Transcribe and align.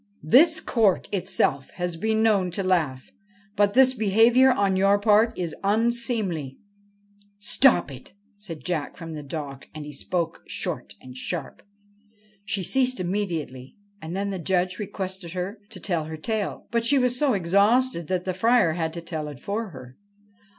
'This 0.35 0.59
Court 0.61 1.07
itself 1.11 1.69
has 1.75 1.95
been 1.95 2.23
known 2.23 2.49
to 2.53 2.63
laugh, 2.63 3.11
but 3.55 3.75
this 3.75 3.93
behaviour 3.93 4.51
on 4.51 4.75
your 4.75 4.97
part 4.97 5.37
is 5.37 5.55
unseemly.'' 5.63 6.57
Stop 7.53 7.91
it!' 7.91 8.13
said 8.35 8.65
Jack 8.65 8.97
from 8.97 9.11
the 9.13 9.21
dock, 9.21 9.67
and 9.75 9.85
he 9.85 9.93
spoke 9.93 10.41
short 10.47 10.95
and 11.01 11.15
sharp. 11.15 11.61
She 12.43 12.63
ceased 12.63 12.99
immediately, 12.99 13.77
and 14.01 14.17
then 14.17 14.31
the 14.31 14.39
Judge 14.39 14.79
requested 14.79 15.33
her 15.33 15.59
to 15.69 15.79
tell 15.79 16.05
her 16.05 16.17
tale; 16.17 16.65
but 16.71 16.83
she 16.83 16.97
was 16.97 17.15
so 17.15 17.33
exhausted 17.33 18.07
that 18.07 18.25
the 18.25 18.33
Friar 18.33 18.71
had 18.73 18.93
to 18.93 19.01
tell 19.01 19.27
it 19.27 19.39
for 19.39 19.69
her. 19.69 19.97